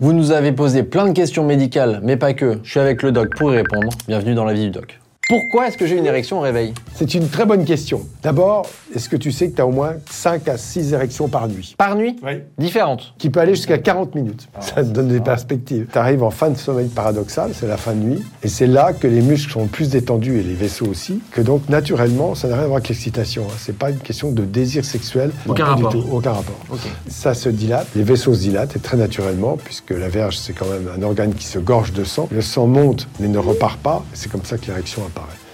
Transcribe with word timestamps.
Vous 0.00 0.12
nous 0.12 0.30
avez 0.30 0.52
posé 0.52 0.84
plein 0.84 1.08
de 1.08 1.12
questions 1.12 1.44
médicales, 1.44 1.98
mais 2.04 2.16
pas 2.16 2.32
que. 2.32 2.60
Je 2.62 2.70
suis 2.70 2.78
avec 2.78 3.02
le 3.02 3.10
doc 3.10 3.36
pour 3.36 3.52
y 3.52 3.56
répondre. 3.56 3.88
Bienvenue 4.06 4.34
dans 4.34 4.44
la 4.44 4.52
vie 4.52 4.66
du 4.66 4.70
doc. 4.70 5.00
Pourquoi 5.28 5.68
est-ce 5.68 5.76
que 5.76 5.86
j'ai 5.86 5.98
une 5.98 6.06
érection 6.06 6.38
au 6.38 6.40
réveil? 6.40 6.72
C'est 6.94 7.12
une 7.12 7.28
très 7.28 7.44
bonne 7.44 7.66
question. 7.66 8.00
D'abord, 8.22 8.64
est-ce 8.94 9.10
que 9.10 9.16
tu 9.16 9.30
sais 9.30 9.50
que 9.50 9.56
tu 9.56 9.60
as 9.60 9.66
au 9.66 9.70
moins 9.70 9.96
5 10.10 10.48
à 10.48 10.56
6 10.56 10.94
érections 10.94 11.28
par 11.28 11.48
nuit? 11.48 11.74
Par 11.76 11.96
nuit? 11.96 12.16
Oui. 12.22 12.40
Différentes. 12.56 13.12
Qui 13.18 13.28
peut 13.28 13.40
aller 13.40 13.54
jusqu'à 13.54 13.76
40 13.76 14.14
minutes. 14.14 14.48
Ça 14.60 14.76
te 14.76 14.88
donne 14.88 15.08
des 15.08 15.20
perspectives. 15.20 15.86
Tu 15.92 15.98
arrives 15.98 16.22
en 16.22 16.30
fin 16.30 16.48
de 16.48 16.56
sommeil 16.56 16.88
paradoxal, 16.88 17.50
c'est 17.52 17.66
la 17.66 17.76
fin 17.76 17.92
de 17.92 17.98
nuit, 17.98 18.24
et 18.42 18.48
c'est 18.48 18.66
là 18.66 18.94
que 18.94 19.06
les 19.06 19.20
muscles 19.20 19.52
sont 19.52 19.66
plus 19.66 19.90
détendus 19.90 20.38
et 20.38 20.42
les 20.42 20.54
vaisseaux 20.54 20.86
aussi, 20.86 21.20
que 21.30 21.42
donc 21.42 21.68
naturellement, 21.68 22.34
ça 22.34 22.48
n'a 22.48 22.54
rien 22.54 22.64
à 22.64 22.66
voir 22.66 22.76
avec 22.78 22.88
l'excitation. 22.88 23.44
Hein. 23.50 23.54
C'est 23.58 23.76
pas 23.76 23.90
une 23.90 23.98
question 23.98 24.32
de 24.32 24.46
désir 24.46 24.82
sexuel. 24.86 25.30
Aucun 25.46 25.66
pas 25.66 25.70
rapport. 25.72 25.92
Du 25.92 26.00
tout. 26.00 26.06
Aucun 26.10 26.32
rapport. 26.32 26.56
Ok. 26.70 26.80
Ça 27.06 27.34
se 27.34 27.50
dilate, 27.50 27.86
les 27.94 28.02
vaisseaux 28.02 28.32
se 28.32 28.40
dilatent, 28.40 28.76
et 28.76 28.80
très 28.80 28.96
naturellement, 28.96 29.58
puisque 29.62 29.90
la 29.90 30.08
verge, 30.08 30.38
c'est 30.38 30.54
quand 30.54 30.68
même 30.68 30.88
un 30.96 31.02
organe 31.02 31.34
qui 31.34 31.44
se 31.44 31.58
gorge 31.58 31.92
de 31.92 32.04
sang. 32.04 32.30
Le 32.32 32.40
sang 32.40 32.66
monte, 32.66 33.08
mais 33.20 33.28
ne 33.28 33.36
repart 33.36 33.78
pas, 33.78 34.02
c'est 34.14 34.32
comme 34.32 34.46
ça 34.46 34.56
que 34.56 34.64
l'érection 34.68 35.02
apparaît. 35.02 35.17
thought. 35.18 35.47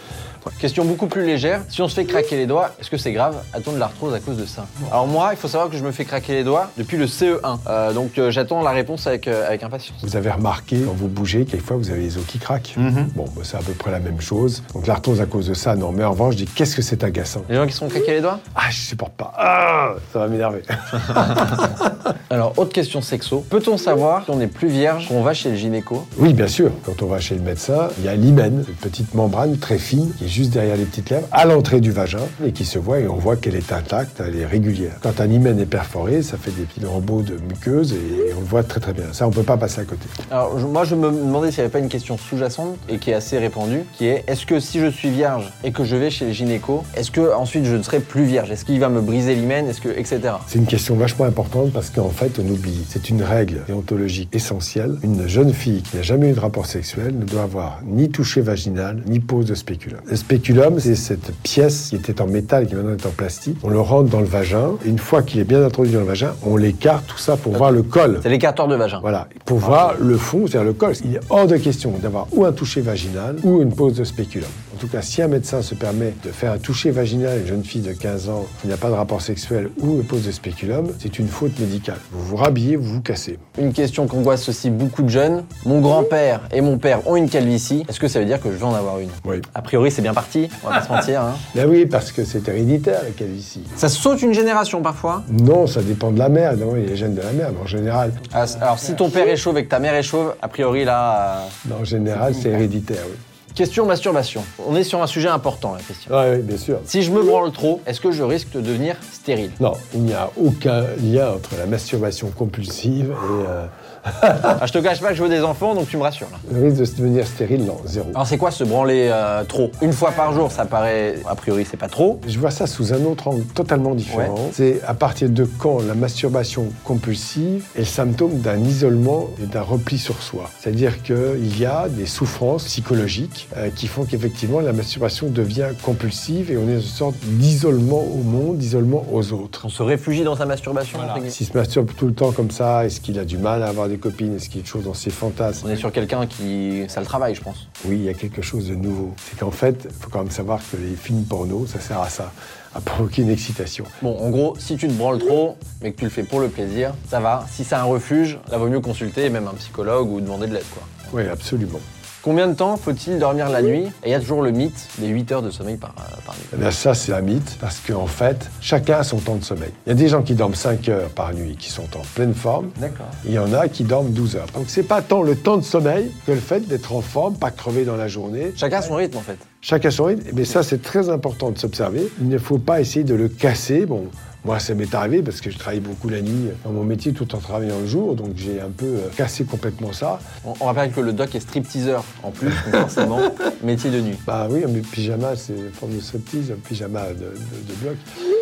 Question 0.59 0.85
beaucoup 0.85 1.07
plus 1.07 1.25
légère. 1.25 1.63
Si 1.69 1.83
on 1.83 1.89
se 1.89 1.95
fait 1.95 2.05
craquer 2.05 2.37
les 2.37 2.47
doigts, 2.47 2.71
est-ce 2.81 2.91
que 2.91 2.97
c'est 2.97 3.13
grave 3.13 3.37
A-t-on 3.53 3.73
de 3.73 3.79
l'arthrose 3.79 4.15
à 4.15 4.21
cause 4.21 4.37
de 4.37 4.47
ça 4.47 4.67
Alors 4.91 5.07
moi, 5.07 5.31
il 5.33 5.37
faut 5.37 5.49
savoir 5.49 5.71
que 5.71 5.77
je 5.77 5.85
me 5.85 5.93
fais 5.93 6.05
craquer 6.05 6.35
les 6.35 6.45
doigts 6.45 6.71
depuis 6.77 6.97
le 6.97 7.07
CE1. 7.07 7.59
Euh, 7.67 7.93
donc 7.93 8.19
euh, 8.19 8.31
j'attends 8.31 8.63
la 8.63 8.71
réponse 8.71 9.07
avec, 9.07 9.29
euh, 9.29 9.47
avec 9.47 9.63
impatience. 9.63 9.99
Vous 10.03 10.17
avez 10.17 10.31
remarqué, 10.31 10.79
quand 10.81 10.93
vous 10.93 11.09
bougez, 11.09 11.45
quelquefois 11.45 11.77
vous 11.77 11.91
avez 11.91 12.03
les 12.03 12.17
os 12.17 12.25
qui 12.27 12.39
craquent. 12.39 12.75
Bon, 13.15 13.25
bah, 13.37 13.43
c'est 13.45 13.57
à 13.57 13.61
peu 13.61 13.73
près 13.73 13.91
la 13.91 14.01
même 14.01 14.21
chose. 14.21 14.63
Donc 14.75 14.87
l'arthrose 14.87 15.21
à 15.21 15.27
cause 15.27 15.49
de 15.49 15.55
ça, 15.55 15.77
non. 15.77 15.93
Mais 15.93 16.05
en 16.05 16.13
revanche, 16.13 16.35
je 16.35 16.39
dis, 16.39 16.47
qu'est-ce 16.47 16.77
que 16.77 16.83
c'est 16.83 17.05
agaçant 17.05 17.43
Les 17.49 17.57
gens 17.57 17.67
qui 17.67 17.73
se 17.73 17.79
font 17.79 17.89
craquer 17.89 18.13
les 18.13 18.21
doigts 18.21 18.41
Ah, 18.55 18.71
je 18.71 18.77
supporte 18.77 19.15
pas. 19.15 19.33
Ah, 19.37 19.95
ça 20.13 20.21
va 20.21 20.29
m'énerver. 20.29 20.63
Alors, 22.31 22.55
autre 22.57 22.73
question 22.73 23.01
sexo. 23.01 23.45
Peut-on 23.49 23.77
savoir 23.77 24.25
si 24.25 24.31
on 24.31 24.41
est 24.41 24.47
plus 24.47 24.69
vierge 24.69 25.09
quand 25.09 25.15
on 25.15 25.23
va 25.23 25.35
chez 25.35 25.51
le 25.51 25.57
gynéco? 25.57 26.07
Oui, 26.19 26.33
bien 26.33 26.49
sûr. 26.49 26.71
Quand 26.85 27.03
on 27.03 27.07
va 27.07 27.21
chez 27.21 27.35
le 27.35 27.43
médecin, 27.43 27.89
il 27.99 28.05
y 28.05 28.09
a 28.09 28.15
l'hymen, 28.15 28.65
une 28.67 28.75
petite 28.75 29.15
membrane 29.15 29.59
très 29.59 29.79
fine 29.79 30.13
qui 30.19 30.25
est 30.25 30.29
juste 30.35 30.51
derrière 30.53 30.77
les 30.77 30.85
petites 30.85 31.11
lèvres, 31.11 31.29
à 31.33 31.45
l'entrée 31.45 31.81
du 31.81 31.93
vagin, 31.93 32.19
et 32.45 32.53
qui 32.53 32.65
se 32.65 32.79
voit 32.79 32.99
et 32.99 33.09
on 33.09 33.15
voit 33.17 33.37
qu'elle 33.37 33.55
est 33.55 33.73
intacte, 33.73 34.21
elle 34.27 34.37
est 34.37 34.47
régulière. 34.47 34.97
Quand 35.03 35.21
un 35.21 35.31
hymen 35.31 35.59
est 35.61 35.67
perforé, 35.67 36.23
ça 36.23 36.37
fait 36.37 36.51
des 36.51 36.63
petits 36.65 36.81
lambeaux 36.81 37.23
de 37.23 37.35
muqueuse 37.49 37.93
et 37.93 38.33
on 38.37 38.41
le 38.41 38.47
voit 38.47 38.63
très 38.65 38.81
très 38.81 38.93
bien. 38.93 39.05
Ça, 39.13 39.27
on 39.27 39.31
peut 39.31 39.43
pas 39.43 39.57
passer 39.57 39.81
à 39.81 39.85
côté. 39.85 40.07
Alors, 40.31 40.59
je- 40.59 40.67
moi, 40.67 40.85
je 40.85 40.95
me 40.97 41.09
demandais 41.11 41.51
s'il 41.51 41.59
n'y 41.61 41.65
avait 41.67 41.73
pas 41.73 41.79
une 41.79 41.89
question 41.89 42.19
sous-jacente 42.19 42.77
et 42.89 42.99
qui 42.99 43.11
est 43.11 43.15
assez 43.15 43.39
répandue, 43.39 43.83
qui 43.97 44.07
est 44.07 44.25
est-ce 44.27 44.45
que 44.47 44.59
si 44.61 44.81
je 44.81 44.87
suis 44.89 45.11
vierge 45.11 45.53
et 45.63 45.71
que 45.73 45.85
je 45.85 45.95
vais 45.97 46.11
chez 46.11 46.27
le 46.27 46.33
gynéco, 46.33 46.83
est-ce 46.97 47.11
que 47.11 47.33
ensuite 47.35 47.65
je 47.65 47.75
ne 47.77 47.83
serai 47.83 48.01
plus 48.01 48.25
vierge? 48.25 48.51
Est-ce 48.51 48.65
qu'il 48.65 48.81
va 48.81 48.89
me 48.89 49.01
briser 49.01 49.35
l'hymen? 49.35 49.69
Est-ce 49.69 49.81
que 49.81 49.89
etc. 49.89 50.21
C'est 50.49 50.59
une 50.59 50.67
question 50.67 50.97
vachement 50.97 51.25
importante 51.27 51.73
parce 51.73 51.91
qu'en 51.91 52.09
fait, 52.11 52.39
on 52.39 52.49
oublie. 52.51 52.85
C'est 52.89 53.09
une 53.11 53.23
règle 53.23 53.61
déontologique 53.67 54.29
essentielle. 54.35 54.97
Une 55.03 55.29
jeune 55.29 55.53
fille 55.53 55.83
qui 55.83 55.97
n'a 55.97 56.03
jamais 56.03 56.31
eu 56.31 56.33
de 56.33 56.41
rapport 56.41 56.67
sexuel 56.67 57.15
ne 57.19 57.25
doit 57.25 57.43
avoir 57.43 57.81
ni 57.87 58.11
toucher 58.11 58.41
vaginal, 58.41 59.03
ni 59.07 59.21
pose 59.21 59.47
de 59.47 59.55
spéculum. 59.55 60.01
Spéculum, 60.25 60.81
c'est 60.81 60.95
cette 60.95 61.35
pièce 61.43 61.89
qui 61.91 61.97
était 61.97 62.23
en 62.23 62.27
métal 62.27 62.65
et 62.65 62.67
qui 62.67 62.75
maintenant 62.75 62.95
est 62.95 63.05
en 63.05 63.11
plastique. 63.11 63.59
On 63.63 63.69
le 63.69 63.79
rentre 63.79 64.09
dans 64.09 64.21
le 64.21 64.27
vagin. 64.27 64.71
Et 64.83 64.89
une 64.89 64.99
fois 64.99 65.21
qu'il 65.21 65.39
est 65.39 65.45
bien 65.45 65.63
introduit 65.63 65.93
dans 65.93 66.01
le 66.01 66.07
vagin, 66.07 66.33
on 66.43 66.57
l'écarte, 66.57 67.07
tout 67.07 67.19
ça, 67.19 67.37
pour 67.37 67.53
voir 67.53 67.71
le 67.71 67.83
col. 67.83 68.21
C'est 68.23 68.31
l'écarteur 68.31 68.67
de 68.67 68.75
vagin. 68.75 69.01
Voilà, 69.03 69.29
pour 69.45 69.59
voir 69.59 69.97
le 70.01 70.17
fond, 70.17 70.47
c'est-à-dire 70.47 70.65
le 70.65 70.73
col. 70.73 70.95
Il 71.05 71.17
est 71.17 71.21
hors 71.29 71.47
de 71.47 71.59
question 71.59 71.93
d'avoir 72.01 72.27
ou 72.33 72.47
un 72.47 72.53
toucher 72.53 72.81
vaginal 72.81 73.37
ou 73.43 73.61
une 73.61 73.75
pose 73.75 73.97
de 73.99 74.05
spéculum. 74.05 74.49
En 74.85 74.87
tout 74.87 74.93
cas, 74.93 75.01
si 75.01 75.23
un 75.23 75.29
médecin 75.29 75.63
se 75.63 75.75
permet 75.75 76.13
de 76.23 76.31
faire 76.31 76.53
un 76.53 76.59
toucher 76.59 76.91
vaginal 76.91 77.31
à 77.31 77.37
une 77.37 77.47
jeune 77.47 77.65
fille 77.65 77.81
de 77.81 77.95
15 77.95 78.29
ans 78.29 78.45
qui 78.61 78.69
n'a 78.69 78.77
pas 78.77 78.89
de 78.91 78.93
rapport 78.95 79.23
sexuel 79.23 79.71
ou 79.81 80.03
pose 80.03 80.27
de 80.27 80.31
spéculum, 80.31 80.89
c'est 80.99 81.19
une 81.19 81.27
faute 81.27 81.59
médicale. 81.59 81.97
Vous 82.13 82.23
vous 82.23 82.37
rhabillez, 82.37 82.77
vous 82.77 82.85
vous 82.97 83.01
cassez. 83.01 83.39
Une 83.59 83.73
question 83.73 84.07
qu'angoisse 84.07 84.47
aussi 84.51 84.69
beaucoup 84.69 85.03
de 85.03 85.09
jeunes. 85.09 85.45
Mon 85.65 85.81
grand-père 85.81 86.43
et 86.53 86.61
mon 86.61 86.77
père 86.77 87.09
ont 87.09 87.17
une 87.17 87.31
calvitie. 87.31 87.87
Est-ce 87.89 87.99
que 87.99 88.09
ça 88.09 88.19
veut 88.21 88.27
dire 88.27 88.39
que 88.43 88.51
je 88.53 88.57
vais 88.57 88.65
en 88.65 88.75
avoir 88.75 88.99
une? 89.01 89.09
Oui. 89.25 89.41
A 89.55 89.63
priori, 89.63 89.91
c'est 89.91 90.03
bien 90.03 90.13
parti. 90.13 90.51
On 90.63 90.69
va 90.69 90.81
pas 90.81 90.85
se 90.87 90.93
mentir. 90.93 91.23
hein. 91.23 91.33
Ben 91.55 91.67
oui, 91.67 91.87
parce 91.87 92.13
que 92.13 92.23
c'est 92.27 92.47
héréditaire 92.47 93.01
la 93.05 93.11
calvitie. 93.13 93.65
Ça 93.77 93.89
saute 93.89 94.21
une 94.21 94.35
génération 94.35 94.83
parfois? 94.83 95.23
Non, 95.31 95.67
ça 95.67 95.81
dépend 95.81 96.11
de 96.11 96.19
la 96.19 96.29
mère. 96.29 96.59
Non, 96.59 96.77
il 96.77 96.83
y 96.83 96.87
a 96.87 96.89
les 96.91 96.97
gènes 96.97 97.15
de 97.15 97.23
la 97.23 97.33
mère, 97.33 97.53
mais 97.55 97.63
en 97.63 97.67
général, 97.67 98.13
Ah, 98.35 98.45
Alors, 98.61 98.79
si 98.79 98.95
ton 98.95 99.09
père 99.09 99.27
est 99.29 99.37
chauve 99.39 99.57
et 99.57 99.65
que 99.65 99.71
ta 99.71 99.79
mère 99.79 99.95
est 99.95 100.03
chauve, 100.03 100.35
a 100.43 100.49
priori 100.49 100.85
là. 100.85 101.39
euh, 101.39 101.71
non, 101.71 101.77
en 101.81 101.85
général, 101.85 102.35
c'est 102.35 102.51
héréditaire, 102.51 102.99
oui. 103.09 103.17
Question 103.55 103.87
masturbation. 103.87 104.45
On 104.67 104.75
est 104.75 104.83
sur 104.83 105.01
un 105.01 105.07
sujet 105.07 105.29
important 105.29 105.75
là, 105.75 105.81
Christian. 105.85 106.11
Oui, 106.13 106.37
oui, 106.37 106.43
bien 106.43 106.57
sûr. 106.57 106.81
Si 106.87 107.03
je 107.03 107.13
me 107.13 107.23
branle 107.23 107.53
trop, 107.53 107.81
est-ce 107.87 108.01
que 108.01 108.11
je 108.11 108.23
risque 108.25 108.51
de 108.51 108.61
devenir 108.61 108.97
stérile? 109.13 109.53
Non, 109.61 109.75
il 109.95 110.03
n'y 110.03 110.13
a 110.13 110.31
aucun 110.37 110.85
lien 111.01 111.31
entre 111.31 111.57
la 111.57 111.67
masturbation 111.67 112.31
compulsive 112.31 113.11
et 113.11 113.47
euh, 113.47 113.67
ah, 114.23 114.61
Je 114.67 114.73
te 114.73 114.79
cache 114.79 115.01
pas 115.01 115.09
que 115.09 115.15
je 115.15 115.23
veux 115.23 115.29
des 115.29 115.43
enfants, 115.43 115.75
donc 115.75 115.89
tu 115.89 115.97
me 115.97 116.03
rassures 116.03 116.29
là. 116.31 116.39
le 116.53 116.67
risque 116.67 116.79
de 116.79 116.85
se 116.85 116.97
devenir 116.97 117.27
stérile. 117.27 117.65
Non, 117.65 117.79
zéro. 117.87 118.09
Alors 118.15 118.27
c'est 118.27 118.39
quoi 118.39 118.51
se 118.51 118.65
branler 118.65 119.09
euh, 119.11 119.45
trop? 119.45 119.71
Une 119.83 119.93
fois 119.93 120.13
par 120.13 120.33
jour, 120.33 120.53
ça 120.53 120.65
paraît, 120.65 121.17
a 121.27 121.35
priori, 121.35 121.67
c'est 121.69 121.77
pas 121.77 121.89
trop. 121.89 122.21
Je 122.27 122.39
vois 122.39 122.51
ça 122.51 122.67
sous 122.67 122.93
un 122.93 123.05
autre 123.05 123.29
angle 123.29 123.45
totalement 123.45 123.95
différent. 123.95 124.35
Ouais. 124.35 124.51
C'est 124.53 124.81
à 124.87 124.95
partir 124.95 125.29
de 125.29 125.45
quand 125.45 125.81
la 125.83 125.95
masturbation 125.95 126.67
compulsive 126.85 127.65
est 127.77 127.81
le 127.81 127.85
symptôme 127.85 128.39
d'un 128.41 128.59
isolement 128.59 129.29
et 129.43 129.47
d'un 129.47 129.63
repli 129.63 129.99
sur 129.99 130.23
soi. 130.23 130.51
C'est-à-dire 130.61 131.03
qu'il 131.03 131.59
y 131.59 131.65
a 131.65 131.89
des 131.89 132.07
souffrances 132.07 132.65
psychologiques 132.65 133.49
euh, 133.57 133.71
qui 133.75 133.87
font 133.87 134.05
qu'effectivement 134.05 134.61
la 134.61 134.73
masturbation 134.73 135.29
devient 135.29 135.69
compulsive 135.83 136.51
et 136.51 136.57
on 136.57 136.69
est 136.69 136.75
dans 136.75 136.81
une 136.81 136.83
sorte 136.83 137.17
d'isolement 137.23 138.03
au 138.03 138.23
monde, 138.23 138.59
d'isolement 138.59 139.05
aux 139.13 139.33
autres. 139.33 139.63
On 139.65 139.69
se 139.69 139.83
réfugie 139.83 140.25
dans 140.25 140.37
sa 140.37 140.47
masturbation. 140.47 140.99
guillemets. 141.15 141.31
S'il 141.31 141.47
se 141.47 141.57
masturbe 141.57 141.91
tout 141.97 142.07
le 142.07 142.15
temps 142.15 142.33
comme 142.33 142.51
ça, 142.51 142.85
est-ce 142.85 143.01
qu'il 143.01 143.19
a 143.19 143.25
du 143.25 143.39
mal 143.39 143.63
à 143.63 143.69
avoir 143.69 143.89
des 143.89 143.94
copines 143.99 144.37
Est-ce 144.37 144.49
qu'il 144.49 144.57
y 144.57 144.61
a 144.61 144.63
des 144.63 144.69
choses 144.69 144.85
dans 144.85 144.95
ses 144.95 145.11
fantasmes 145.11 145.67
On 145.67 145.71
est 145.71 145.77
sur 145.77 145.93
quelqu'un 145.93 146.27
qui. 146.27 146.85
Ça 146.89 147.01
le 147.01 147.07
travaille, 147.07 147.35
je 147.35 147.43
pense. 147.43 147.69
Oui, 147.85 147.97
il 147.97 148.05
y 148.05 148.09
a 148.09 148.15
quelque 148.15 148.43
chose 148.43 148.69
de 148.69 148.75
nouveau. 148.75 149.15
C'est 149.29 149.39
qu'en 149.39 149.51
fait, 149.51 149.87
il 149.89 149.91
faut 149.91 150.11
quand 150.11 150.21
même 150.21 150.31
savoir 150.31 150.61
que 150.61 150.77
les 150.77 150.97
films 150.97 151.25
porno, 151.25 151.67
ça 151.67 151.81
sert 151.81 152.01
à 152.01 152.09
ça, 152.09 152.33
à 152.75 152.81
provoquer 152.81 153.23
une 153.23 153.31
excitation. 153.31 153.85
Bon, 154.03 154.19
en 154.19 154.31
gros, 154.31 154.55
si 154.59 154.77
tu 154.77 154.89
te 154.89 154.93
branles 154.93 155.19
trop, 155.19 155.57
mais 155.83 155.93
que 155.93 155.99
tu 155.99 156.05
le 156.05 156.11
fais 156.11 156.23
pour 156.23 156.41
le 156.41 156.49
plaisir, 156.49 156.95
ça 157.09 157.21
va. 157.21 157.47
Si 157.51 157.65
c'est 157.65 157.75
un 157.75 157.85
refuge, 157.85 158.39
là, 158.51 158.59
vaut 158.59 158.69
mieux 158.69 158.81
consulter 158.81 159.29
même 159.31 159.47
un 159.49 159.55
psychologue 159.55 160.11
ou 160.11 160.21
demander 160.21 160.47
de 160.47 160.55
l'aide, 160.55 160.65
quoi. 160.73 160.83
Oui, 161.13 161.29
absolument. 161.29 161.81
Combien 162.25 162.49
de 162.49 162.55
temps 162.55 162.79
faut-il 162.79 163.19
dormir 163.19 163.51
la 163.51 163.61
nuit 163.61 163.85
Et 164.03 164.07
il 164.07 164.11
y 164.11 164.15
a 164.15 164.19
toujours 164.19 164.41
le 164.41 164.51
mythe 164.51 164.89
des 164.99 165.09
8 165.09 165.33
heures 165.33 165.43
de 165.43 165.51
sommeil 165.51 165.77
par, 165.77 165.95
euh, 165.99 166.17
par 166.25 166.35
nuit. 166.35 166.45
Eh 166.55 166.57
bien, 166.57 166.71
ça, 166.71 166.95
c'est 166.95 167.13
un 167.13 167.21
mythe, 167.21 167.59
parce 167.61 167.81
qu'en 167.81 168.07
fait, 168.07 168.51
chacun 168.63 169.01
a 169.01 169.05
son 169.05 169.19
temps 169.19 169.35
de 169.35 169.45
sommeil. 169.45 169.69
Il 169.87 169.91
y 169.91 169.93
a 169.93 169.95
des 169.95 170.09
gens 170.09 170.23
qui 170.23 170.35
dorment 170.35 170.55
5 170.55 170.89
heures 170.89 171.11
par 171.11 171.35
nuit, 171.35 171.55
qui 171.59 171.69
sont 171.71 171.95
en 171.95 172.03
pleine 172.15 172.33
forme. 172.33 172.71
D'accord. 172.79 173.11
Il 173.27 173.33
y 173.33 173.39
en 173.39 173.53
a 173.53 173.69
qui 173.69 173.85
dorment 173.85 174.11
12 174.11 174.37
heures. 174.37 174.47
Donc, 174.55 174.65
c'est 174.69 174.85
pas 174.85 175.03
tant 175.03 175.23
le 175.23 175.37
temps 175.37 175.59
de 175.59 175.65
sommeil 175.65 176.11
que 176.27 176.33
le 176.33 176.41
fait 176.41 176.67
d'être 176.67 176.95
en 176.95 177.03
forme, 177.03 177.37
pas 177.37 177.51
crever 177.51 177.85
dans 177.85 177.97
la 177.97 178.09
journée. 178.09 178.55
Chacun 178.57 178.79
a 178.79 178.83
son 178.83 178.95
rythme, 178.95 179.19
en 179.19 179.21
fait. 179.21 179.37
Chacun 179.61 179.91
son 179.91 180.05
rythme. 180.05 180.31
Mais 180.33 180.47
ça, 180.47 180.63
c'est 180.63 180.81
très 180.81 181.11
important 181.11 181.51
de 181.51 181.59
s'observer. 181.59 182.11
Il 182.23 182.29
ne 182.31 182.39
faut 182.39 182.57
pas 182.57 182.81
essayer 182.81 183.05
de 183.05 183.15
le 183.15 183.29
casser. 183.29 183.85
Bon, 183.85 184.07
moi, 184.45 184.59
ça 184.59 184.75
m'est 184.75 184.95
arrivé 184.95 185.23
parce 185.23 185.41
que 185.41 185.51
je 185.51 185.59
travaille 185.59 185.81
beaucoup 185.81 186.09
la 186.09 186.21
nuit 186.21 186.51
dans 186.65 186.71
mon 186.73 186.85
métier 186.85 187.13
tout 187.13 187.35
en 187.35 187.39
travaillant 187.39 187.79
le 187.81 187.87
jour. 187.87 188.15
Donc, 188.15 188.31
j'ai 188.37 188.61
un 188.61 188.71
peu 188.71 188.85
euh, 188.87 189.09
cassé 189.17 189.45
complètement 189.45 189.93
ça. 189.93 190.19
On, 190.45 190.53
on 190.61 190.65
rappelle 190.67 190.93
que 190.93 191.01
le 191.01 191.13
doc 191.13 191.35
est 191.35 191.41
stripteaseur 191.41 192.05
en 192.23 192.31
plus, 192.31 192.49
donc 192.49 192.75
forcément, 192.83 193.21
métier 193.63 193.91
de 193.91 194.01
nuit. 194.01 194.19
Bah 194.27 194.47
oui, 194.51 194.63
mais 194.69 194.81
pyjama, 194.81 195.35
c'est 195.37 195.55
une 195.55 195.71
forme 195.73 195.95
de 195.95 196.01
striptease, 196.01 196.51
un 196.51 196.57
pyjama 196.57 197.09
de, 197.09 197.15
de- 197.15 197.25
de 197.25 197.75
bloc. 197.83 197.97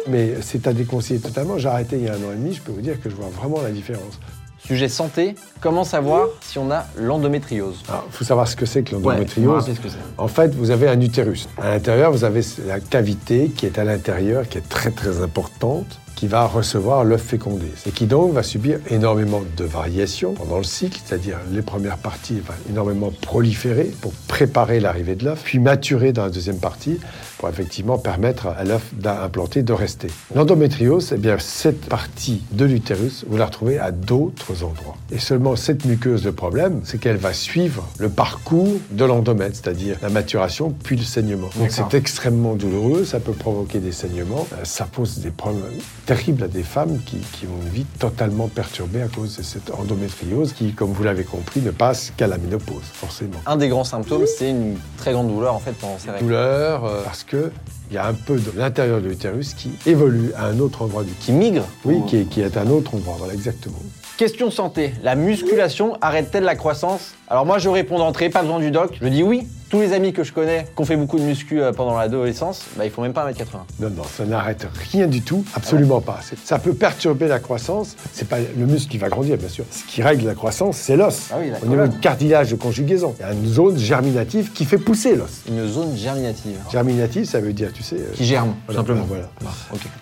Mais 0.09 0.35
c'est 0.41 0.67
à 0.67 0.73
déconseiller 0.73 1.21
totalement. 1.21 1.59
J'ai 1.59 1.69
arrêté 1.69 1.97
il 1.99 2.05
y 2.05 2.09
a 2.09 2.13
un 2.15 2.17
an 2.17 2.33
et 2.33 2.37
demi, 2.37 2.53
je 2.55 2.63
peux 2.63 2.73
vous 2.73 2.81
dire 2.81 3.01
que 3.01 3.09
je 3.09 3.15
vois 3.15 3.29
vraiment 3.29 3.63
la 3.63 3.71
différence. 3.71 4.19
Sujet 4.67 4.89
santé, 4.89 5.35
comment 5.61 5.83
savoir 5.83 6.29
si 6.41 6.59
on 6.59 6.71
a 6.71 6.87
l'endométriose? 6.97 7.83
Il 7.89 8.13
faut 8.13 8.25
savoir 8.25 8.47
ce 8.47 8.55
que 8.55 8.65
c'est 8.65 8.85
que 8.85 8.95
l'endométriose. 8.95 9.67
ce 9.67 9.81
que 9.81 9.89
en 10.19 10.29
fait, 10.29 10.55
vous 10.55 10.71
avez 10.71 10.89
un 10.89 11.01
utérus. 11.01 11.49
À 11.61 11.71
l'intérieur, 11.71 12.13
vous 12.13 12.23
avez 12.25 12.43
la 12.67 12.79
cavité 12.79 13.49
qui 13.49 13.67
est 13.67 13.79
à 13.79 13.85
l'intérieur, 13.85 14.49
qui 14.49 14.59
est 14.59 14.69
très 14.69 14.93
très 14.93 15.21
importante, 15.21 15.99
qui 16.15 16.27
va 16.27 16.47
recevoir 16.47 17.05
l'œuf 17.05 17.23
fécondé 17.23 17.67
et 17.87 17.91
qui 17.91 18.07
donc 18.07 18.33
va 18.33 18.43
subir 18.43 18.79
énormément 18.91 19.43
de 19.57 19.65
variations 19.65 20.35
pendant 20.35 20.59
le 20.59 20.65
cycle, 20.65 21.01
c'est-à-dire 21.05 21.39
les 21.51 21.63
premières 21.63 21.99
parties 21.99 22.41
vont 22.41 22.55
énormément 22.71 23.13
proliférer 23.21 23.91
pour 24.01 24.13
préparer 24.29 24.81
l'arrivée 24.81 25.15
de 25.15 25.25
l'œuf, 25.25 25.43
puis 25.45 25.59
maturer 25.59 26.13
dans 26.13 26.25
la 26.25 26.31
deuxième 26.31 26.59
partie 26.59 26.99
pour 27.39 27.49
effectivement 27.49 27.99
permettre 27.99 28.47
à 28.47 28.63
l'œuf 28.65 28.83
d'implanter, 28.95 29.63
de 29.63 29.73
rester. 29.73 30.09
L'endométriose, 30.35 31.13
eh 31.15 31.19
bien 31.19 31.37
cette 31.39 31.87
partie 31.87 32.43
de 32.53 32.65
l'utérus, 32.65 33.25
vous 33.29 33.37
la 33.37 33.47
retrouvez 33.47 33.79
à 33.79 33.91
d'autres 33.91 34.63
endroits. 34.63 34.97
Et 35.11 35.19
seulement 35.19 35.57
cette 35.57 35.85
muqueuse, 35.85 36.25
le 36.25 36.33
problème, 36.33 36.83
c'est 36.85 36.99
qu'elle 36.99 37.17
va 37.17 37.33
suivre 37.33 37.89
le 37.99 38.09
parcours 38.09 38.77
de 38.91 39.05
l'endomètre, 39.05 39.57
c'est-à-dire 39.57 39.97
la 40.03 40.09
maturation 40.09 40.73
puis 40.85 40.97
le 40.97 41.03
saignement. 41.03 41.51
Donc 41.59 41.71
c'est 41.71 41.95
extrêmement 41.95 42.55
douloureux, 42.55 43.05
ça 43.05 43.19
peut 43.19 43.33
provoquer 43.33 43.81
des 43.81 43.93
saignements, 43.93 44.47
ça 44.63 44.85
pose 44.85 45.19
des 45.19 45.31
problèmes 45.31 45.63
terribles 46.07 46.43
à 46.45 46.49
des 46.49 46.63
femmes 46.63 46.99
qui, 47.07 47.17
qui 47.19 47.47
ont 47.47 47.63
une 47.63 47.69
vie 47.69 47.85
totalement 47.99 48.49
perturbée 48.49 49.03
à 49.03 49.09
cause 49.09 49.37
de 49.37 49.43
cette 49.43 49.71
endométriose 49.71 50.53
qui, 50.53 50.73
comme 50.73 50.93
vous 50.93 51.03
l'avez 51.03 51.25
compris, 51.25 51.61
ne 51.61 51.71
passe 51.71 52.13
qu'à 52.17 52.27
la 52.27 52.39
ménopause, 52.39 52.83
forcément. 52.93 53.39
Un 53.47 53.57
des 53.57 53.69
grands 53.69 53.85
symptômes, 53.85 54.25
c'est 54.27 54.51
une 54.51 54.77
très 54.97 55.13
grande 55.13 55.29
douleur 55.29 55.55
en 55.55 55.59
fait 55.61 55.73
pendant 55.73 55.99
ces 55.99 56.11
règles. 56.11 56.25
Douleur, 56.27 56.85
euh, 56.85 57.03
parce 57.05 57.25
que 57.25 57.51
il 57.91 57.95
y 57.95 57.99
a 57.99 58.07
un 58.07 58.15
peu 58.15 58.37
de 58.37 58.53
l'intérieur 58.57 59.01
de 59.03 59.09
l'utérus 59.09 59.53
qui 59.55 59.71
évolue 59.87 60.33
à 60.37 60.47
un 60.47 60.59
autre 60.61 60.83
endroit 60.83 61.05
du 61.05 61.13
Qui 61.13 61.33
migre 61.33 61.65
Oui, 61.85 61.97
ou- 61.97 62.03
qui 62.07 62.17
est, 62.19 62.25
qui 62.25 62.41
est 62.41 62.57
à 62.57 62.63
un 62.63 62.71
autre 62.71 62.95
endroit, 62.95 63.17
voilà, 63.19 63.35
exactement. 63.35 63.77
Question 64.17 64.51
santé. 64.51 64.95
La 65.03 65.15
musculation 65.15 65.97
arrête-t-elle 66.01 66.45
la 66.45 66.55
croissance? 66.55 67.13
Alors 67.29 67.45
moi 67.47 67.59
je 67.59 67.69
réponds 67.69 67.99
d'entrée, 67.99 68.29
pas 68.31 68.43
besoin 68.43 68.61
du 68.61 68.71
doc. 68.71 68.97
Je 69.01 69.09
dis 69.09 69.23
oui. 69.23 69.47
Tous 69.73 69.81
les 69.81 69.95
amis 69.95 70.13
que 70.13 70.23
je 70.23 70.35
connais 70.35 70.67
qui 70.77 70.83
ont 70.83 70.85
fait 70.85 70.99
beaucoup 70.99 71.19
de 71.19 71.23
muscu 71.25 71.63
euh, 71.63 71.73
pendant 71.73 71.97
l'adolescence, 71.97 72.67
bah, 72.77 72.85
ils 72.85 72.91
font 72.91 73.01
même 73.01 73.15
pas 73.15 73.27
1m80. 73.31 73.45
Non, 73.81 73.89
non, 73.89 74.03
ça 74.05 74.27
n'arrête 74.27 74.67
rien 74.93 75.07
du 75.07 75.23
tout, 75.23 75.47
absolument 75.55 76.03
pas. 76.03 76.21
C'est- 76.23 76.37
Ça 76.45 76.59
peut 76.59 76.75
perturber 76.75 77.27
la 77.27 77.39
croissance, 77.39 77.97
c'est 78.13 78.29
pas 78.29 78.37
le 78.39 78.67
muscle 78.67 78.91
qui 78.91 78.99
va 78.99 79.09
grandir, 79.09 79.39
bien 79.39 79.49
sûr. 79.49 79.65
Ce 79.71 79.83
qui 79.85 80.03
règle 80.03 80.27
la 80.27 80.35
croissance, 80.35 80.77
c'est 80.77 80.95
l'os. 80.95 81.29
Ah 81.33 81.37
oui, 81.41 81.47
Au 81.47 81.65
niveau 81.65 81.77
colonne. 81.77 81.89
du 81.89 81.99
cartilage 82.01 82.51
de 82.51 82.57
conjugaison, 82.57 83.15
il 83.19 83.23
y 83.23 83.25
a 83.25 83.33
une 83.33 83.47
zone 83.47 83.79
germinative 83.79 84.53
qui 84.53 84.67
fait 84.67 84.77
pousser 84.77 85.17
l'os. 85.17 85.41
Une 85.49 85.67
zone 85.67 85.97
germinative. 85.97 86.59
Germinative, 86.71 87.25
ça 87.25 87.41
veut 87.41 87.55
dire, 87.55 87.73
tu 87.73 87.83
sais... 87.83 87.97
euh, 87.97 88.13
Qui 88.13 88.27
germe, 88.27 88.55
tout 88.69 88.75
simplement. 88.75 89.07
voilà. 89.09 89.31
Ah. 89.43 89.49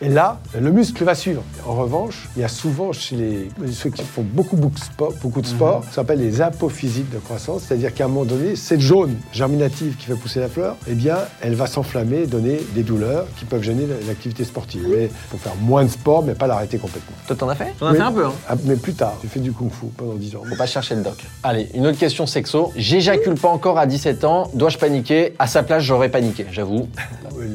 Et 0.01 0.09
là, 0.09 0.41
le 0.61 0.73
muscle 0.73 1.05
va 1.05 1.15
suivre. 1.15 1.45
En 1.65 1.75
revanche, 1.75 2.29
il 2.35 2.43
y 2.43 2.45
a 2.45 2.49
souvent 2.49 2.91
chez 2.93 3.15
les, 3.15 3.49
ceux 3.71 3.91
qui 3.91 4.03
font 4.03 4.23
beaucoup, 4.29 4.57
beaucoup 4.57 4.81
de 4.81 4.85
sport, 4.85 5.13
beaucoup 5.23 5.41
de 5.41 5.47
sport 5.47 5.85
ça 5.85 5.93
s'appelle 5.93 6.19
les 6.19 6.41
apophysites 6.41 7.11
de 7.15 7.19
croissance, 7.21 7.63
c'est-à-dire 7.69 7.95
qu'à 7.95 8.07
un 8.07 8.09
moment 8.09 8.25
donné, 8.25 8.57
cette 8.57 8.81
jaune 8.81 9.15
germinative 9.33 9.60
qui 9.69 10.07
fait 10.07 10.15
pousser 10.15 10.41
la 10.41 10.49
fleur, 10.49 10.77
eh 10.89 10.95
bien, 10.95 11.19
elle 11.41 11.55
va 11.55 11.67
s'enflammer, 11.67 12.27
donner 12.27 12.61
des 12.75 12.83
douleurs 12.83 13.27
qui 13.37 13.45
peuvent 13.45 13.63
gêner 13.63 13.87
l'activité 14.07 14.45
sportive. 14.45 14.87
Mais 14.89 15.05
il 15.05 15.11
faut 15.31 15.37
faire 15.37 15.55
moins 15.61 15.85
de 15.85 15.91
sport, 15.91 16.23
mais 16.25 16.35
pas 16.35 16.47
l'arrêter 16.47 16.79
complètement. 16.79 17.17
Toi 17.27 17.37
t'en 17.37 17.49
as 17.49 17.55
fait 17.55 17.75
T'en 17.79 17.87
as 17.89 17.95
fait 17.95 18.01
un 18.01 18.13
peu, 18.13 18.25
hein 18.27 18.33
Ah, 18.49 18.55
mais 18.65 18.77
plus 18.77 18.95
tard, 18.95 19.15
j'ai 19.23 19.29
fait 19.29 19.41
du 19.41 19.53
kung-fu 19.53 19.87
pendant 19.97 20.15
10 20.15 20.37
ans. 20.37 20.43
Faut 20.49 20.57
pas 20.57 20.67
chercher 20.67 20.95
le 20.95 21.03
doc. 21.03 21.25
Allez, 21.43 21.69
une 21.75 21.87
autre 21.87 21.99
question 21.99 22.27
sexo. 22.27 22.73
J'éjacule 22.77 23.35
pas 23.35 23.49
encore 23.49 23.79
à 23.79 23.87
17 23.87 24.25
ans, 24.25 24.51
dois-je 24.55 24.79
paniquer? 24.79 25.35
À 25.39 25.47
sa 25.47 25.63
place, 25.63 25.83
j'aurais 25.83 26.09
paniqué, 26.09 26.47
j'avoue. 26.51 26.89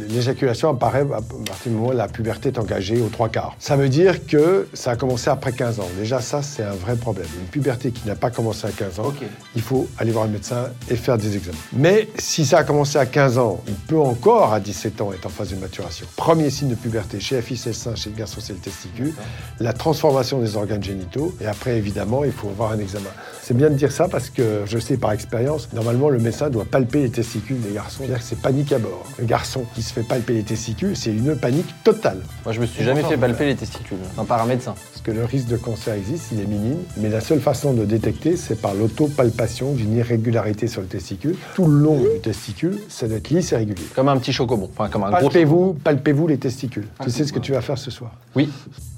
L'éjaculation 0.09 0.69
apparaît 0.69 1.01
à 1.01 1.21
partir 1.21 1.23
du 1.65 1.69
moment 1.71 1.89
où 1.89 1.91
la 1.91 2.07
puberté 2.07 2.49
est 2.49 2.59
engagée 2.59 2.99
aux 3.01 3.09
trois 3.09 3.29
quarts. 3.29 3.55
Ça 3.59 3.75
veut 3.75 3.89
dire 3.89 4.25
que 4.25 4.67
ça 4.73 4.91
a 4.91 4.95
commencé 4.95 5.29
après 5.29 5.51
15 5.51 5.79
ans. 5.79 5.87
Déjà, 5.99 6.21
ça, 6.21 6.41
c'est 6.41 6.63
un 6.63 6.71
vrai 6.73 6.95
problème. 6.95 7.27
Une 7.39 7.47
puberté 7.47 7.91
qui 7.91 8.07
n'a 8.07 8.15
pas 8.15 8.29
commencé 8.31 8.65
à 8.67 8.71
15 8.71 8.99
ans, 8.99 9.05
Ok. 9.07 9.23
il 9.55 9.61
faut 9.61 9.87
aller 9.97 10.11
voir 10.11 10.25
le 10.25 10.31
médecin 10.31 10.65
et 10.89 10.95
faire 10.95 11.17
des 11.17 11.35
examens. 11.35 11.57
Mais 11.73 11.94
si 12.17 12.45
ça 12.45 12.59
a 12.59 12.63
commencé 12.63 12.97
à 12.97 13.05
15 13.05 13.37
ans, 13.37 13.61
il 13.67 13.73
peut 13.75 13.99
encore, 13.99 14.53
à 14.53 14.59
17 14.59 15.01
ans, 15.01 15.13
être 15.13 15.25
en 15.25 15.29
phase 15.29 15.51
de 15.51 15.55
maturation. 15.55 16.05
Premier 16.15 16.49
signe 16.49 16.69
de 16.69 16.75
puberté 16.75 17.19
chez 17.19 17.35
la 17.35 17.41
fille, 17.41 17.57
c'est 17.57 17.69
le 17.69 17.75
sein, 17.75 17.95
chez 17.95 18.09
le 18.09 18.15
garçon, 18.15 18.39
c'est 18.41 18.53
le 18.53 18.59
testicule. 18.59 19.13
La 19.59 19.73
transformation 19.73 20.39
des 20.39 20.55
organes 20.55 20.83
génitaux. 20.83 21.35
Et 21.41 21.45
après, 21.45 21.77
évidemment, 21.77 22.23
il 22.23 22.31
faut 22.31 22.49
avoir 22.49 22.71
un 22.71 22.79
examen. 22.79 23.09
C'est 23.47 23.55
bien 23.55 23.69
de 23.69 23.75
dire 23.75 23.91
ça 23.91 24.07
parce 24.07 24.31
que 24.31 24.63
je 24.65 24.79
sais 24.79 24.97
par 24.97 25.11
expérience, 25.11 25.69
normalement, 25.71 26.09
le 26.09 26.17
médecin 26.17 26.49
doit 26.49 26.65
palper 26.65 27.03
les 27.03 27.11
testicules 27.11 27.61
des 27.61 27.75
garçons. 27.75 27.99
C'est-à-dire 27.99 28.17
que 28.17 28.23
c'est 28.23 28.41
panique 28.41 28.71
à 28.71 28.79
bord. 28.79 29.03
Le 29.19 29.25
garçon 29.25 29.65
qui 29.75 29.83
se 29.83 29.93
fait 29.93 30.01
palper 30.01 30.33
les 30.33 30.41
testicules, 30.41 30.97
c'est 30.97 31.11
une 31.11 31.35
panique 31.35 31.67
totale. 31.83 32.23
Moi, 32.43 32.53
je 32.53 32.59
me 32.59 32.65
suis 32.65 32.83
jamais 32.83 33.03
fait 33.03 33.17
palper 33.17 33.45
les 33.45 33.55
testicules. 33.55 33.99
Un 34.17 34.25
par 34.25 34.41
un 34.41 34.47
médecin. 34.47 34.73
Parce 34.91 35.03
que 35.03 35.11
le 35.11 35.23
risque 35.25 35.45
de 35.45 35.57
cancer 35.57 35.93
existe, 35.93 36.29
il 36.31 36.39
est 36.39 36.47
minime, 36.47 36.79
mais 36.97 37.07
la 37.07 37.21
seule 37.21 37.39
façon 37.39 37.73
de 37.73 37.85
détecter, 37.85 38.35
c'est 38.35 38.59
par 38.59 38.73
l'autopalpation 38.73 39.73
d'une 39.73 39.95
irrégularité 39.95 40.65
sur 40.65 40.81
le 40.81 40.87
testicule. 40.87 41.35
Tout 41.53 41.67
le 41.67 41.77
long 41.77 41.99
du 41.99 42.19
testicule, 42.23 42.79
ça 42.89 43.07
doit 43.07 43.17
être 43.17 43.29
lisse 43.29 43.51
et 43.51 43.57
régulier. 43.57 43.85
Comme 43.93 44.09
un 44.09 44.17
petit 44.17 44.33
chocobon. 44.33 44.71
Enfin, 44.75 44.89
comme 44.89 45.03
un 45.03 45.11
gros 45.11 45.29
Palpez-vous, 45.29 45.73
palpez-vous 45.83 46.25
les 46.25 46.39
testicules. 46.39 46.87
Tu 47.03 47.11
sais 47.11 47.25
ce 47.25 47.31
que 47.31 47.37
tu 47.37 47.51
vas 47.51 47.61
faire 47.61 47.77
ce 47.77 47.91
soir. 47.91 48.11
Oui. 48.35 48.49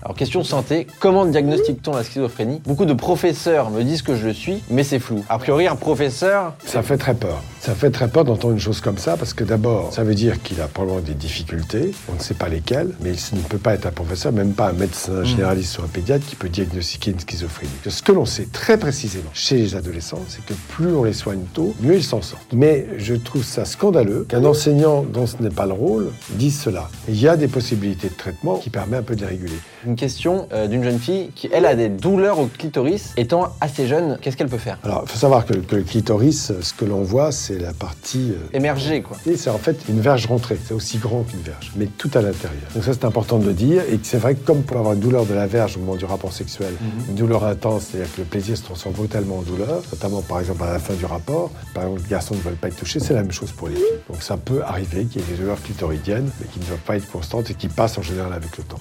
Alors, 0.03 0.15
question 0.15 0.41
santé. 0.45 0.88
Comment 1.01 1.25
diagnostique-t-on 1.25 1.93
la 1.93 2.05
schizophrénie? 2.05 2.61
Beaucoup 2.63 2.85
de 2.85 2.93
professeurs 2.93 3.71
me 3.71 3.83
disent 3.83 4.03
que 4.03 4.15
je 4.15 4.27
le 4.27 4.37
suis, 4.38 4.63
mais 4.69 4.84
c'est 4.84 5.00
flou. 5.00 5.24
A 5.30 5.38
priori, 5.38 5.68
un 5.68 5.75
professeur. 5.75 6.54
Ça 6.66 6.84
fait 6.84 6.98
très 6.98 7.13
peur. 7.13 7.42
Ça 7.60 7.75
fait 7.75 7.89
très 7.89 8.07
peur 8.07 8.24
d'entendre 8.24 8.54
une 8.54 8.60
chose 8.60 8.81
comme 8.81 8.98
ça, 8.98 9.18
parce 9.18 9.34
que 9.34 9.44
d'abord, 9.44 9.94
ça 9.94 10.04
veut 10.04 10.16
dire 10.16 10.42
qu'il 10.42 10.62
a 10.62 10.68
probablement 10.68 11.01
des 11.01 11.13
difficultés, 11.13 11.92
on 12.10 12.13
ne 12.13 12.19
sait 12.19 12.34
pas 12.34 12.48
lesquelles, 12.48 12.94
mais 13.01 13.12
il 13.13 13.38
ne 13.38 13.44
peut 13.44 13.57
pas 13.57 13.74
être 13.74 13.86
un 13.88 13.92
professeur, 13.92 14.31
même 14.31 14.54
pas 14.54 14.69
un 14.69 14.74
médecin 14.74 15.24
généraliste 15.24 15.80
ou 15.80 15.84
un 15.84 15.88
pédiatre 15.88 16.25
qui 16.25 16.36
peut 16.36 16.50
diagnostiquer 16.50 17.12
une 17.12 17.19
schizophrénie. 17.19 17.72
Ce 17.88 18.01
que 18.01 18.12
l'on 18.12 18.25
sait 18.25 18.48
très 18.51 18.78
précisément 18.78 19.30
chez 19.34 19.57
les 19.57 19.75
adolescents, 19.75 20.22
c'est 20.28 20.45
que 20.45 20.54
plus 20.69 20.94
on 20.95 21.04
les 21.04 21.13
soigne 21.13 21.44
tôt, 21.54 21.74
mieux 21.81 21.95
ils 21.95 22.04
s'en 22.04 22.22
sortent. 22.22 22.54
Mais 22.54 22.88
je 22.98 23.16
trouve 23.16 23.44
ça 23.44 23.66
scandaleux 23.66 24.25
qu'un 24.30 24.45
enseignant 24.45 25.04
dont 25.04 25.25
ce 25.25 25.42
n'est 25.42 25.50
pas 25.50 25.66
le 25.66 25.74
rôle 25.74 26.12
dise 26.31 26.60
cela. 26.60 26.89
Il 27.10 27.19
y 27.19 27.28
a 27.28 27.36
des 27.36 27.48
possibilités 27.48 28.10
de 28.10 28.13
traitement 28.13 28.57
qui 28.57 28.69
permettent 28.69 29.00
un 29.00 29.04
peu 29.04 29.16
de 29.16 29.22
les 29.22 29.28
réguler. 29.28 29.57
Une 29.86 29.95
question 29.95 30.48
euh, 30.54 30.68
d'une 30.68 30.84
jeune 30.84 31.00
fille 31.00 31.31
qui, 31.36 31.50
elle, 31.51 31.66
a 31.66 31.75
des 31.75 31.89
douleurs 31.89 32.39
au 32.39 32.48
clitoris. 32.48 33.13
Étant 33.18 33.54
assez 33.62 33.88
jeune, 33.88 34.18
qu'est-ce 34.27 34.35
qu'elle 34.35 34.50
peut 34.50 34.57
faire 34.57 34.77
Alors, 34.83 35.03
il 35.06 35.09
faut 35.09 35.18
savoir 35.18 35.45
que, 35.45 35.53
que 35.53 35.77
le 35.77 35.83
clitoris, 35.83 36.51
ce 36.62 36.74
que 36.74 36.83
l'on 36.83 37.01
voit, 37.01 37.31
c'est 37.31 37.57
la 37.57 37.71
partie 37.71 38.31
euh, 38.31 38.57
Émerger, 38.57 39.01
quoi. 39.01 39.15
C'est 39.24 39.50
en 39.50 39.57
fait 39.57 39.77
une 39.88 40.01
verge 40.01 40.25
rentrée, 40.25 40.57
c'est 40.62 40.74
aussi 40.74 40.97
grand 40.97 41.24
qu'une 41.24 41.39
verge, 41.39 41.71
mais 41.77 41.85
tout 41.85 42.12
à 42.13 42.21
l'intérieur. 42.21 42.68
Donc 42.75 42.83
ça 42.83 42.91
c'est 42.91 43.06
important 43.06 43.38
de 43.38 43.45
le 43.45 43.53
dire, 43.53 43.83
et 43.89 43.97
c'est 44.03 44.18
vrai 44.18 44.35
que 44.35 44.45
comme 44.45 44.63
pour 44.63 44.75
avoir 44.77 44.95
une 44.95 45.00
douleur 45.00 45.25
de 45.25 45.33
la 45.33 45.47
verge 45.47 45.77
au 45.77 45.79
moment 45.79 45.95
du 45.95 46.03
rapport 46.03 46.33
sexuel, 46.33 46.74
une 47.07 47.15
douleur 47.15 47.45
intense, 47.45 47.88
c'est-à-dire 47.89 48.13
que 48.13 48.21
le 48.21 48.27
plaisir 48.27 48.57
se 48.57 48.63
transforme 48.63 48.95
brutalement 48.95 49.38
en 49.38 49.44
douleur, 49.44 49.81
notamment 49.94 50.21
par 50.21 50.41
exemple 50.41 50.63
à 50.63 50.74
la 50.74 50.79
fin 50.79 50.94
du 50.94 51.06
rapport, 51.06 51.51
par 51.74 51.83
exemple 51.83 52.01
les 52.03 52.09
garçons 52.09 52.35
ne 52.35 52.41
veulent 52.41 52.56
pas 52.56 52.68
être 52.68 52.75
touchés, 52.75 53.00
c'est 53.00 53.13
la 53.13 53.21
même 53.21 53.31
chose 53.31 53.53
pour 53.53 53.69
les 53.69 53.75
filles. 53.75 53.85
Donc 54.09 54.21
ça 54.21 54.35
peut 54.35 54.62
arriver 54.63 55.06
qu'il 55.06 55.21
y 55.21 55.24
ait 55.24 55.27
des 55.35 55.38
douleurs 55.41 55.62
clitoridiennes, 55.62 56.29
mais 56.41 56.47
qui 56.47 56.59
ne 56.59 56.65
doivent 56.65 56.79
pas 56.79 56.97
être 56.97 57.09
constantes 57.09 57.50
et 57.50 57.53
qui 57.53 57.69
passent 57.69 57.97
en 57.97 58.01
général 58.01 58.33
avec 58.33 58.57
le 58.57 58.63
temps. 58.65 58.79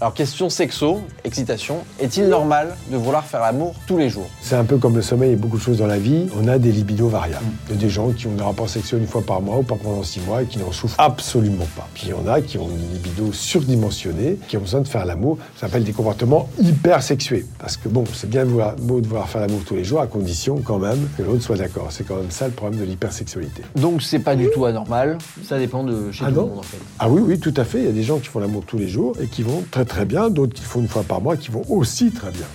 Alors, 0.00 0.14
question 0.14 0.48
sexo, 0.48 1.00
excitation. 1.24 1.78
Est-il 1.98 2.28
normal 2.28 2.76
de 2.88 2.96
vouloir 2.96 3.24
faire 3.24 3.40
l'amour 3.40 3.74
tous 3.88 3.98
les 3.98 4.08
jours? 4.08 4.28
C'est 4.40 4.54
un 4.54 4.62
peu 4.62 4.78
comme 4.78 4.94
le 4.94 5.02
sommeil 5.02 5.32
et 5.32 5.36
beaucoup 5.36 5.56
de 5.56 5.62
choses 5.62 5.78
dans 5.78 5.88
la 5.88 5.98
vie, 5.98 6.28
on 6.40 6.46
a 6.46 6.56
des 6.58 6.70
libidos 6.70 7.08
variables. 7.08 7.44
Il 7.66 7.74
y 7.74 7.78
a 7.78 7.80
des 7.80 7.88
gens 7.88 8.10
qui 8.10 8.28
ont 8.28 8.34
des 8.34 8.44
rapports 8.44 8.68
sexuels 8.68 9.00
une 9.00 9.08
fois 9.08 9.22
par 9.22 9.42
mois 9.42 9.56
ou 9.56 9.64
pas 9.64 9.74
pendant 9.74 10.04
six 10.04 10.20
mois 10.20 10.42
et 10.42 10.46
qui 10.46 10.60
n'en 10.60 10.70
souffrent 10.70 10.94
absolument 11.00 11.66
pas. 11.76 11.88
Puis 11.94 12.04
il 12.06 12.10
y 12.10 12.12
en 12.12 12.28
a 12.28 12.40
qui 12.40 12.58
ont 12.58 12.68
une 12.70 12.92
libido 12.92 13.32
surdimensionnée, 13.32 14.38
qui 14.46 14.56
ont 14.56 14.60
besoin 14.60 14.82
de 14.82 14.86
faire 14.86 15.04
l'amour. 15.04 15.38
Ça 15.56 15.66
s'appelle 15.66 15.82
des 15.82 15.92
comportements 15.92 16.48
hypersexués. 16.62 17.44
Parce 17.58 17.76
que 17.76 17.88
bon, 17.88 18.04
c'est 18.12 18.30
bien 18.30 18.44
beau 18.44 19.00
de 19.00 19.06
vouloir 19.08 19.28
faire 19.28 19.40
l'amour 19.40 19.62
tous 19.66 19.74
les 19.74 19.82
jours, 19.82 20.00
à 20.00 20.06
condition 20.06 20.60
quand 20.64 20.78
même 20.78 21.08
que 21.16 21.24
l'autre 21.24 21.42
soit 21.42 21.56
d'accord. 21.56 21.88
C'est 21.90 22.06
quand 22.06 22.18
même 22.18 22.30
ça 22.30 22.46
le 22.46 22.52
problème 22.52 22.78
de 22.78 22.84
l'hypersexualité. 22.84 23.62
Donc, 23.74 24.02
c'est 24.02 24.20
pas 24.20 24.36
du 24.36 24.48
tout 24.54 24.64
anormal. 24.64 25.18
Ça 25.42 25.58
dépend 25.58 25.82
de 25.82 26.12
chez 26.12 26.24
Ah 26.24 26.28
tout 26.28 26.36
le 26.36 26.40
monde, 26.42 26.58
en 26.60 26.62
fait. 26.62 26.78
Ah 27.00 27.08
oui, 27.08 27.20
oui, 27.26 27.40
tout 27.40 27.54
à 27.56 27.64
fait. 27.64 27.80
Il 27.80 27.84
y 27.86 27.88
a 27.88 27.92
des 27.92 28.04
gens 28.04 28.18
qui 28.18 28.28
font 28.28 28.38
l'amour 28.38 28.62
tous 28.64 28.78
les 28.78 28.88
jours 28.88 29.16
et 29.20 29.26
qui 29.26 29.42
vont 29.42 29.64
très 29.72 29.87
très 29.88 30.04
bien, 30.04 30.30
d'autres 30.30 30.54
qui 30.54 30.62
font 30.62 30.80
une 30.80 30.88
fois 30.88 31.02
par 31.02 31.20
mois 31.20 31.36
qui 31.36 31.50
vont 31.50 31.64
aussi 31.68 32.12
très 32.12 32.30
bien. 32.30 32.46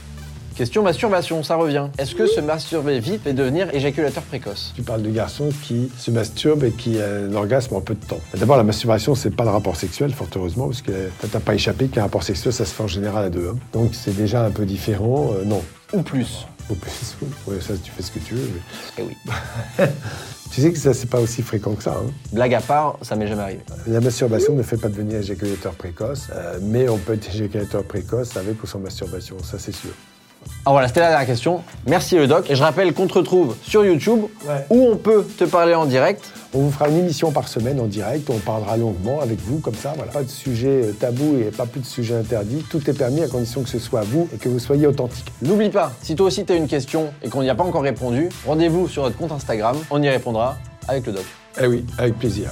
Question 0.55 0.83
masturbation, 0.83 1.41
ça 1.41 1.55
revient. 1.55 1.87
Est-ce 1.97 2.13
que 2.13 2.27
se 2.27 2.39
masturber 2.39 2.99
vite 2.99 3.23
fait 3.23 3.33
devenir 3.33 3.73
éjaculateur 3.73 4.21
précoce? 4.21 4.71
Tu 4.75 4.83
parles 4.83 5.01
de 5.01 5.09
garçons 5.09 5.49
qui 5.63 5.91
se 5.97 6.11
masturbent 6.11 6.63
et 6.65 6.71
qui 6.71 6.97
ont 6.97 7.31
un 7.31 7.33
orgasme 7.33 7.75
en 7.75 7.81
peu 7.81 7.95
de 7.95 8.05
temps. 8.05 8.19
D'abord, 8.37 8.57
la 8.57 8.63
masturbation, 8.63 9.15
c'est 9.15 9.35
pas 9.35 9.45
le 9.45 9.49
rapport 9.49 9.75
sexuel, 9.75 10.13
fort 10.13 10.27
heureusement, 10.35 10.67
parce 10.67 10.83
que 10.83 10.91
ça 11.21 11.27
t'a 11.27 11.39
pas 11.39 11.55
échappé 11.55 11.87
qu'un 11.87 12.03
rapport 12.03 12.21
sexuel, 12.21 12.53
ça 12.53 12.65
se 12.65 12.73
fait 12.75 12.83
en 12.83 12.87
général 12.87 13.25
à 13.25 13.29
deux. 13.31 13.49
hein. 13.51 13.57
Donc 13.73 13.95
c'est 13.95 14.15
déjà 14.15 14.45
un 14.45 14.51
peu 14.51 14.65
différent. 14.65 15.31
Euh, 15.33 15.43
non. 15.43 15.63
Ou 15.91 16.03
plus 16.03 16.45
Au 16.69 16.75
plus, 16.75 17.15
ouais, 17.47 17.59
ça, 17.61 17.73
tu 17.83 17.91
fais 17.91 18.01
ce 18.03 18.11
que 18.11 18.19
tu 18.19 18.35
veux. 18.35 18.49
mais- 18.53 18.61
Eh 18.99 19.03
oui. 19.03 19.17
Tu 20.53 20.61
sais 20.61 20.71
que 20.71 20.77
ça, 20.77 20.93
c'est 20.93 21.09
pas 21.09 21.19
aussi 21.19 21.41
fréquent 21.41 21.73
que 21.73 21.81
ça. 21.81 21.95
hein. 21.99 22.11
Blague 22.31 22.53
à 22.53 22.61
part, 22.61 22.97
ça 23.01 23.15
m'est 23.15 23.27
jamais 23.27 23.41
arrivé. 23.41 23.61
La 23.87 23.99
masturbation 23.99 24.53
ne 24.53 24.61
fait 24.61 24.77
pas 24.77 24.87
devenir 24.87 25.17
éjaculateur 25.17 25.73
précoce, 25.73 26.27
euh, 26.31 26.59
mais 26.61 26.87
on 26.89 26.99
peut 26.99 27.13
être 27.13 27.27
éjaculateur 27.27 27.83
précoce 27.83 28.37
avec 28.37 28.61
ou 28.61 28.67
sans 28.67 28.77
masturbation, 28.77 29.35
ça 29.43 29.57
c'est 29.57 29.71
sûr. 29.75 29.89
Ah 30.65 30.71
voilà, 30.71 30.87
c'était 30.87 31.01
la 31.01 31.09
dernière 31.09 31.27
question. 31.27 31.61
Merci 31.87 32.15
le 32.15 32.27
doc. 32.27 32.49
Et 32.49 32.55
je 32.55 32.63
rappelle 32.63 32.93
qu'on 32.93 33.07
te 33.07 33.13
retrouve 33.13 33.55
sur 33.63 33.83
YouTube, 33.85 34.21
Ouais. 34.47 34.65
où 34.69 34.87
on 34.91 34.95
peut 34.95 35.25
te 35.37 35.43
parler 35.43 35.75
en 35.75 35.85
direct. 35.85 36.23
On 36.55 36.59
vous 36.59 36.71
fera 36.71 36.87
une 36.87 36.97
émission 36.97 37.31
par 37.31 37.47
semaine 37.47 37.79
en 37.79 37.85
direct, 37.87 38.29
on 38.29 38.37
parlera 38.37 38.77
longuement 38.77 39.19
avec 39.21 39.39
vous 39.41 39.57
comme 39.57 39.73
ça, 39.73 39.93
voilà. 39.97 40.11
Pas 40.11 40.21
de 40.23 40.29
sujet 40.29 40.83
euh, 40.83 40.91
tabou 40.91 41.37
et 41.39 41.45
pas 41.51 41.65
plus 41.65 41.81
de 41.81 41.85
sujet 41.85 42.13
interdit. 42.15 42.63
Tout 42.69 42.87
est 42.89 42.93
permis 42.93 43.23
à 43.23 43.27
condition 43.27 43.63
que 43.63 43.69
ce 43.69 43.79
soit 43.79 44.01
vous 44.01 44.29
et 44.33 44.37
que 44.37 44.49
vous 44.49 44.59
soyez 44.59 44.85
authentique. 44.85 45.25
N'oublie 45.41 45.69
pas, 45.71 45.91
si 46.03 46.15
toi 46.15 46.27
aussi 46.27 46.45
tu 46.45 46.53
as 46.53 46.55
une 46.55 46.67
question 46.67 47.11
et 47.23 47.29
qu'on 47.29 47.41
n'y 47.41 47.49
a 47.49 47.55
pas 47.55 47.63
encore 47.63 47.81
répondu, 47.81 48.29
rendez-vous 48.45 48.87
sur 48.87 49.01
notre 49.01 49.17
compte 49.17 49.31
Instagram, 49.31 49.75
on 49.89 50.01
y 50.03 50.09
répondra 50.09 50.57
avec 50.87 51.07
le 51.07 51.13
doc. 51.13 51.25
Eh 51.59 51.65
oui, 51.65 51.83
avec 51.97 52.19
plaisir. 52.19 52.49